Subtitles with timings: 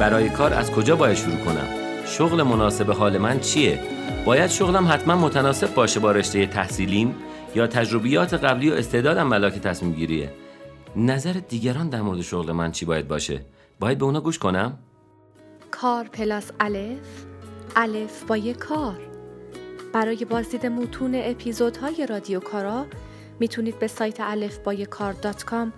[0.00, 1.68] برای کار از کجا باید شروع کنم؟
[2.06, 3.80] شغل مناسب حال من چیه؟
[4.24, 7.14] باید شغلم حتما متناسب باشه با رشته تحصیلیم
[7.54, 10.32] یا تجربیات قبلی و استعدادم ملاک تصمیم گیریه؟
[10.96, 13.40] نظر دیگران در مورد شغل من چی باید باشه؟
[13.80, 14.78] باید به اونا گوش کنم؟
[15.70, 17.24] کار پلاس الف
[17.76, 18.98] الف با یک کار
[19.92, 22.86] برای بازدید متون اپیزودهای رادیو کارا
[23.40, 25.72] می‌تونید به سایت الف با کار dot com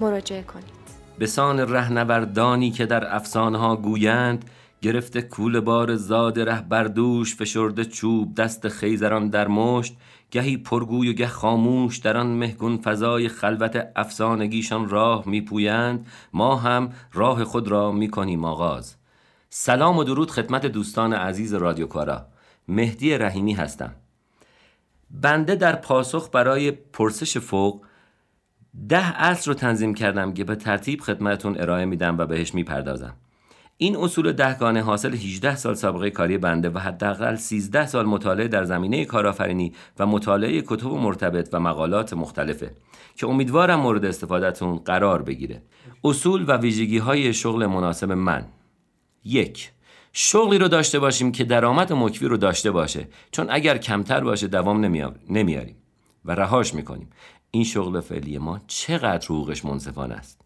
[0.00, 0.77] مراجعه کنید
[1.18, 4.44] به سان رهنوردانی که در افسانه ها گویند
[4.82, 9.96] گرفته کول بار زاد ره بردوش فشرده چوب دست خیزران در مشت
[10.30, 16.92] گهی پرگوی و گه خاموش در آن مهگون فضای خلوت افسانگیشان راه میپویند ما هم
[17.12, 18.96] راه خود را می‌کنیم آغاز.
[19.50, 22.26] سلام و درود خدمت دوستان عزیز رادیو کارا.
[22.68, 23.94] مهدی رحیمی هستم.
[25.10, 27.84] بنده در پاسخ برای پرسش فوق
[28.88, 33.16] ده اصل رو تنظیم کردم که به ترتیب خدمتون ارائه میدم و بهش می‌پردازم.
[33.76, 38.64] این اصول دهگانه حاصل 18 سال سابقه کاری بنده و حداقل 13 سال مطالعه در
[38.64, 42.74] زمینه کارآفرینی و مطالعه کتب مرتبط و مقالات مختلفه
[43.16, 45.62] که امیدوارم مورد استفادهتون قرار بگیره.
[46.04, 48.46] اصول و ویژگی های شغل مناسب من.
[49.24, 49.70] یک
[50.12, 54.84] شغلی رو داشته باشیم که درآمد مکوی رو داشته باشه چون اگر کمتر باشه دوام
[55.28, 55.76] نمیاریم
[56.24, 57.10] و رهاش می‌کنیم.
[57.50, 60.40] این شغل فعلی ما چقدر حقوقش منصفانه است؟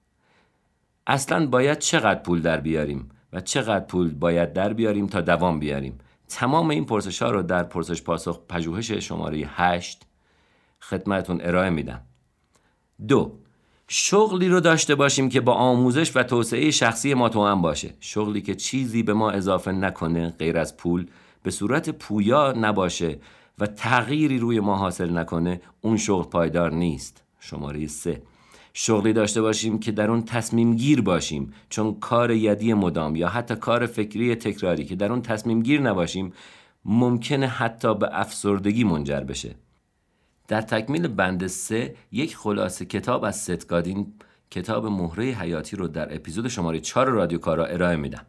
[1.07, 5.99] اصلا باید چقدر پول در بیاریم و چقدر پول باید در بیاریم تا دوام بیاریم؟
[6.29, 10.03] تمام این پرسش ها رو در پرسش پاسخ پژوهش شماره 8
[10.81, 12.01] خدمتون ارائه میدم.
[13.09, 13.39] دو
[13.89, 17.95] شغلی رو داشته باشیم که با آموزش و توسعه شخصی ما توأم باشه.
[18.01, 21.07] شغلی که چیزی به ما اضافه نکنه غیر از پول
[21.43, 23.19] به صورت پویا نباشه
[23.59, 27.23] و تغییری روی ما حاصل نکنه اون شغل پایدار نیست.
[27.41, 28.23] شماره سه.
[28.75, 33.57] شغلی داشته باشیم که در اون تصمیم گیر باشیم چون کار یدی مدام یا حتی
[33.57, 36.33] کار فکری تکراری که در اون تصمیم گیر نباشیم
[36.85, 39.55] ممکنه حتی به افسردگی منجر بشه.
[40.49, 44.13] در تکمیل بند سه یک خلاصه کتاب از ستگادین
[44.51, 48.27] کتاب مهره حیاتی رو در اپیزود شماره 4 رادیو کارا ارائه میدم.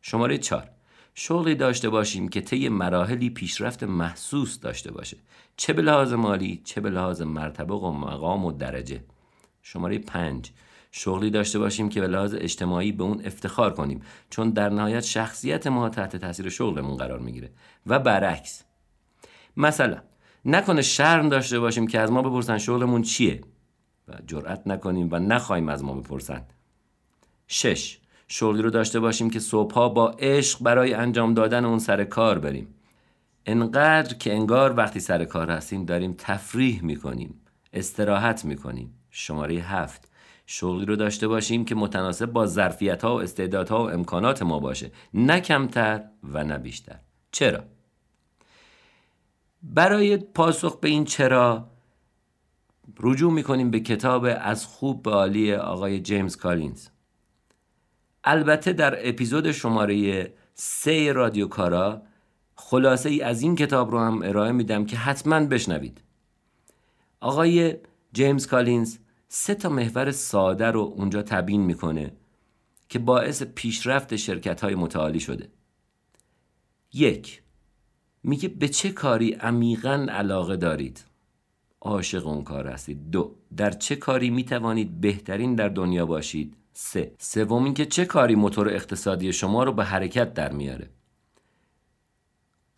[0.00, 0.70] شماره 4
[1.14, 5.16] شغلی داشته باشیم که طی مراحلی پیشرفت محسوس داشته باشه.
[5.56, 9.04] چه به لحاظ مالی چه به لحاظ مرتبه و مقام و درجه.
[9.62, 10.50] شماره 5
[10.90, 15.66] شغلی داشته باشیم که به لحاظ اجتماعی به اون افتخار کنیم چون در نهایت شخصیت
[15.66, 17.50] ما تحت تاثیر شغلمون قرار می‌گیره.
[17.86, 18.64] و برعکس.
[19.56, 19.98] مثلا
[20.44, 23.40] نکنه شرم داشته باشیم که از ما بپرسن شغلمون چیه؟
[24.08, 26.42] و جرأت نکنیم و نخواهیم از ما بپرسن.
[27.46, 27.98] شش.
[28.28, 32.74] شغلی رو داشته باشیم که صبحها با عشق برای انجام دادن اون سر کار بریم.
[33.46, 37.40] انقدر که انگار وقتی سر کار هستیم داریم تفریح می‌کنیم
[37.72, 38.94] استراحت می‌کنیم.
[39.10, 40.08] شماره هفت.
[40.46, 44.90] شغلی رو داشته باشیم که متناسب با ظرفیت ها و استعدادها و امکانات ما باشه.
[45.14, 46.98] نه کمتر و نه بیشتر.
[47.32, 47.60] چرا؟
[49.62, 51.66] برای پاسخ به این چرا
[53.00, 56.88] رجوع می‌کنیم به کتاب از خوب به عالی آقای جیمز کالینز.
[58.24, 62.02] البته در اپیزود شماره سه رادیو کارا
[62.54, 66.00] خلاصه ای از این کتاب رو هم ارائه میدم که حتما بشنوید.
[67.20, 67.76] آقای
[68.12, 68.98] جیمز کالینز
[69.28, 72.12] سه تا محور ساده رو اونجا تبیین می‌کنه
[72.88, 75.48] که باعث پیشرفت شرکت های متعالی شده.
[76.92, 77.42] یک
[78.22, 81.04] میگه به چه کاری عمیقا علاقه دارید؟
[81.80, 83.10] عاشق اون کار هستید.
[83.10, 87.12] دو در چه کاری می‌توانید بهترین در دنیا باشید؟ سه.
[87.18, 90.90] سوم اینکه چه کاری موتور اقتصادی شما رو به حرکت در میاره؟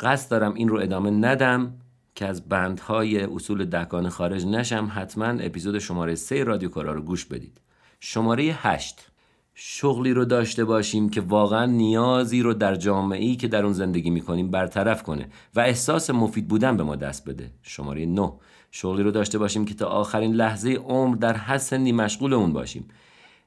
[0.00, 1.74] قصد دارم این رو ادامه ندم
[2.14, 4.90] که از بندهای اصول دهگانه خارج نشم.
[4.94, 7.60] حتما اپیزود شماره سه رادیو کارا رو گوش بدید.
[8.00, 9.06] شماره هشت.
[9.54, 14.10] شغلی رو داشته باشیم که واقعا نیازی رو در جامعه ای که در اون زندگی
[14.10, 17.50] می‌کنیم برطرف کنه و احساس مفید بودن به ما دست بده.
[17.62, 18.32] شماره 9
[18.70, 22.88] شغلی رو داشته باشیم که تا آخرین لحظه عمر در هر سنی اون باشیم.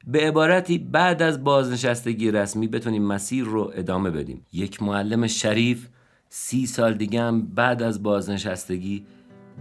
[0.07, 4.45] به عبارتی بعد از بازنشستگی رسمی بتونیم مسیر رو ادامه بدیم.
[4.53, 5.87] یک معلم شریف
[6.29, 9.05] سی سال دیگه هم بعد از بازنشستگی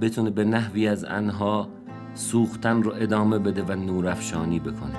[0.01, 1.69] بتونه به نحوی از انها
[2.15, 4.99] سوختن رو ادامه بده و نورافشانی بکنه.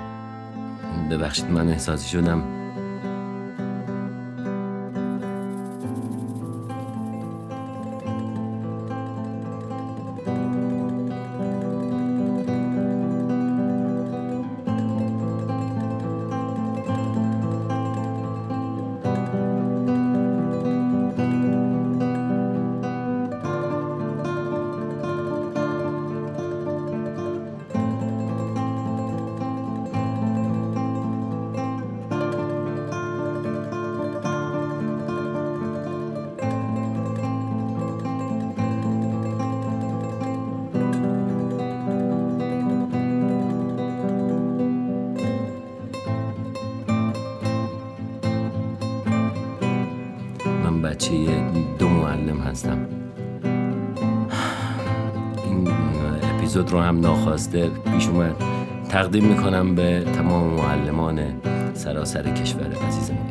[1.10, 2.59] ببخشید من احساسی شدم
[51.00, 51.40] بچه
[51.78, 52.86] دو معلم هستم.
[55.44, 55.68] این
[56.22, 58.34] اپیزود رو هم ناخواسته پیش اومد.
[58.88, 61.20] تقدیم می‌کنم به تمام معلمان
[61.74, 63.26] سراسر کشور عزیزمون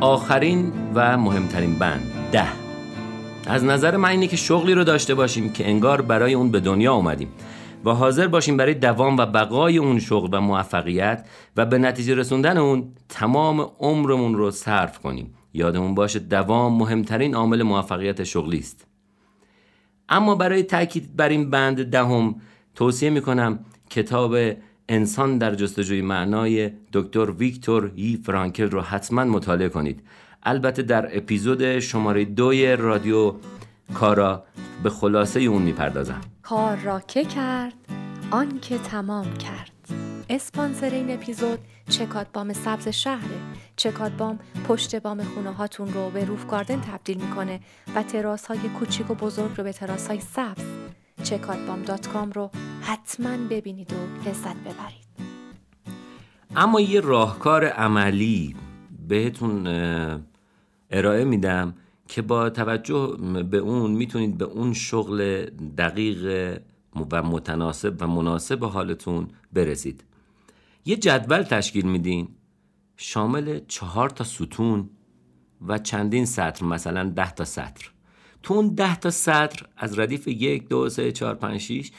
[0.00, 2.48] آخرین و مهمترین بند ده.
[3.46, 6.94] از نظر من اینه که شغلی رو داشته باشیم که انگار برای اون به دنیا
[6.94, 7.28] اومدیم
[7.84, 12.58] و حاضر باشیم برای دوام و بقای اون شغل و موفقیت و به نتیجه رسوندن
[12.58, 15.34] اون تمام عمرمون رو صرف کنیم.
[15.54, 18.86] یادمون باشه دوام مهمترین عامل موفقیت شغلی است.
[20.08, 22.34] اما برای تاکید بر این بند دهم
[22.74, 23.58] توصیه می‌کنم
[23.90, 24.36] کتاب
[24.88, 30.02] انسان در جستجوی معنای دکتر ویکتور ای فرانکل رو حتما مطالعه کنید.
[30.42, 33.34] البته در اپیزود شماره دوی رادیو
[33.94, 34.44] کارا
[34.82, 36.20] به خلاصه اون می‌پردازم.
[36.42, 37.74] کار را که کرد
[38.30, 39.70] آن که تمام کرد.
[40.30, 41.58] اسپانسر این اپیزود
[41.88, 43.36] چکات بام سبز شهره.
[43.76, 44.38] چکات بام
[44.68, 47.60] پشت بام خونه هاتون رو به روف گاردن تبدیل می‌کنه
[47.94, 50.62] و تراس های کوچیک و بزرگ رو به تراس های سبز.
[51.22, 52.50] چکاتبام رو
[52.88, 55.08] حتما ببینید و لذت ببرید.
[56.56, 58.56] اما یه راهکار عملی
[59.08, 59.66] بهتون
[60.90, 61.74] ارائه میدم
[62.08, 63.16] که با توجه
[63.50, 65.44] به اون می‌تونید به اون شغل
[65.78, 66.58] دقیق
[67.10, 70.04] و متناسب و مناسب حالتون برسید.
[70.84, 72.28] یه جدول تشکیل میدین
[72.96, 74.90] شامل چهار تا ستون
[75.66, 77.90] و چندین سطر مثلا ده تا سطر.
[78.42, 81.92] تو اون ده تا سطر از ردیف یک دو سه چهار پنج شیش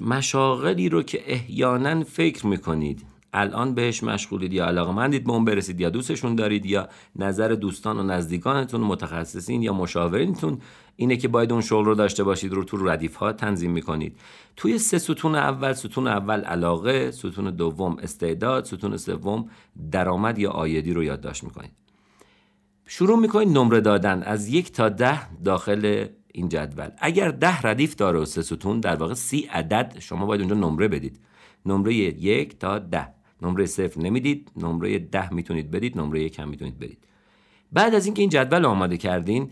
[0.00, 3.06] مشاغلی رو که احیانا فکر می‌کنید.
[3.32, 7.98] الان بهش مشغولید یا علاقه مندید به اون برسید یا دوستشون دارید یا نظر دوستان
[7.98, 10.58] و نزدیکانتون متخصصین یا مشاورینتون
[10.96, 14.18] اینه که باید اون شغل رو داشته باشید رو تو ردیف ها تنظیم می‌کنید.
[14.56, 19.48] توی سه ستون اول ستون اول علاقه ستون دوم استعداد ستون سوم
[19.90, 21.72] درآمد یا آیدی رو یادداشت می‌کنید.
[22.86, 24.22] شروع می‌کنید نمره دادن.
[24.22, 26.06] از یک تا ده داخل
[26.36, 26.88] این جدول.
[26.98, 30.88] اگر ده ردیف داره و سه ستون در واقع سی عدد شما باید اونجا نمره
[30.88, 31.20] بدید.
[31.66, 33.08] نمره یک تا ده.
[33.42, 36.98] نمره صفر نمی‌دید نمره ده می‌تونید بدید نمره یک هم می‌تونید بدید.
[37.72, 39.50] بعد از اینکه این جدول آماده کردین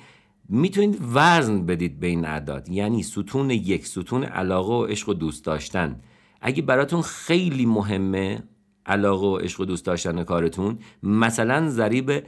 [0.48, 2.68] می‌تونید وزن بدید به این اعداد.
[2.68, 6.00] یعنی ستون یک ستون علاقه و عشق و دوست داشتن.
[6.40, 8.42] اگه براتون خیلی مهمه
[8.86, 12.22] علاقه و عشق و دوست داشتن کارتون مثلا ضریب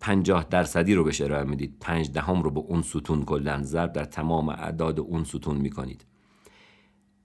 [0.00, 1.76] 50 درصدی رو بهش ارائه می‌دید.
[1.80, 6.04] 5 دهم رو به اون ستون کلا ضرب در تمام اعداد اون ستون می‌کنید.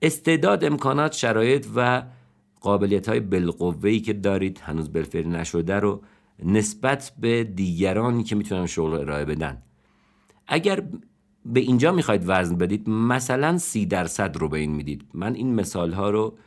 [0.01, 2.03] استعداد امکانات شرایط و
[2.62, 6.01] قابلیت های بالقوه که دارید هنوز بالفعل نشده رو
[6.44, 9.62] نسبت به دیگرانی که می‌تونن شغل ارائه بدن.
[10.48, 10.84] اگر
[11.46, 15.06] به اینجا می‌خواید وزن بدید مثلا سی درصد رو به این می‌دید.
[15.13, 16.38] من این مثال ها رو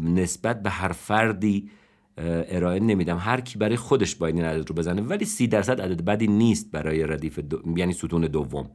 [0.00, 1.70] نسبت به هر فردی
[2.18, 3.18] ارائه نمیدم.
[3.18, 6.72] هر کی برای خودش باید این عدد رو بزنه ولی سی درصد عدد بدی نیست
[6.72, 7.60] برای ردیف دو...
[7.76, 8.70] یعنی ستون دوم.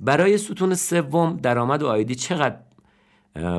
[0.00, 2.56] برای ستون سوم درآمد و آیدی چقدر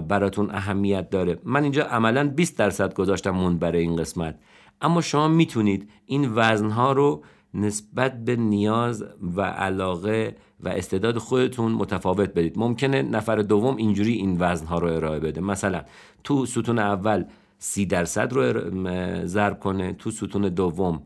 [0.07, 4.39] براتون اهمیت داره؟ من اینجا عملا 20 درصد گذاشتم مون برای این قسمت.
[4.81, 9.05] اما شما می‌تونید این وزنها رو نسبت به نیاز
[9.35, 12.59] و علاقه و استعداد خودتون متفاوت بدید.
[12.59, 15.41] ممکنه نفر دوم اینجوری این وزنها رو ارائه بده.
[15.41, 15.83] مثلا
[16.23, 17.25] تو ستون اول
[17.63, 18.71] سی درصد رو
[19.25, 21.03] ضرب کنه تو ستون دوم.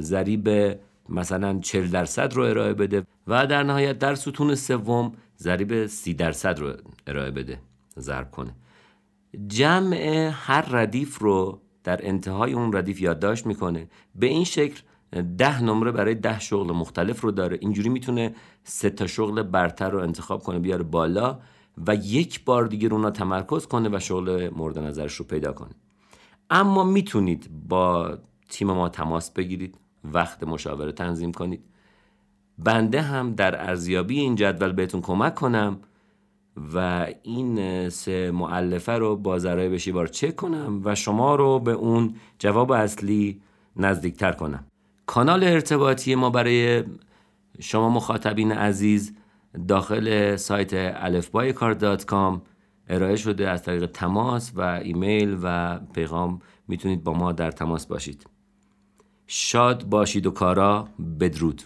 [0.00, 0.76] ضریب
[1.08, 6.58] مثلا 40 درصد رو ارائه بده و در نهایت در ستون سوم ضریب 30 درصد
[6.58, 6.72] رو
[7.06, 7.58] ارائه بده
[7.98, 8.54] ضرب کنه.
[9.46, 13.88] جمع هر ردیف رو در انتهای اون ردیف یادداشت می‌کنه.
[14.14, 14.80] به این شکل
[15.38, 17.58] ده نمره برای ده شغل مختلف رو داره.
[17.60, 21.38] اینجوری می‌تونه سه تا شغل برتر رو انتخاب کنه بیاره بالا.
[21.86, 25.74] و یک بار دیگه رونا تمرکز کنه و شغل مورد نظرش رو پیدا کنه.
[26.50, 31.64] اما می‌تونید با تیم ما تماس بگیرید وقت مشاوره تنظیم کنید.
[32.58, 35.80] بنده هم در ارزیابی این جدول بهتون کمک کنم
[36.74, 41.72] و این سه معلفه رو با ذرای بشی بار چک کنم و شما رو به
[41.72, 43.40] اون جواب اصلی
[43.76, 44.64] نزدیکتر کنم.
[45.06, 46.84] کانال ارتباطی ما برای
[47.60, 49.14] شما مخاطبین عزیز
[49.68, 52.12] داخل سایت الفبای کار دات
[52.88, 58.26] ارائه شده از طریق تماس و ایمیل و پیغام می‌تونید با ما در تماس باشید.
[59.26, 60.88] شاد باشید و کارا
[61.20, 61.62] بدرود.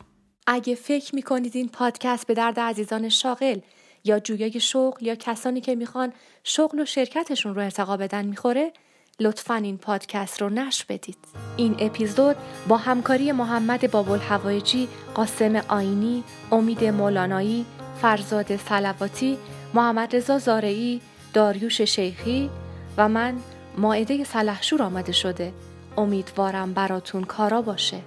[0.47, 3.59] اگه فکر می‌کنید این پادکست به درد عزیزان شاغل
[4.05, 6.13] یا جویای شغل یا کسانی که می‌خوان
[6.45, 8.73] شغل و شرکتشون رو ارتقا بدن می‌خوره
[9.21, 11.19] لطفا این پادکست رو نشر بدید.
[11.57, 12.37] این اپیزود
[12.69, 17.67] با همکاری محمد بابل هوایجی قاسم آینی امید مولانایی
[18.03, 19.39] فرزاد سلواتی
[19.75, 21.01] محمد رضا زارعی
[21.33, 22.51] داریوش شیخی
[22.97, 23.37] و من
[23.79, 25.53] ماعده سلحشور آمده شده.
[25.97, 28.01] امیدوارم براتون کارا باشه.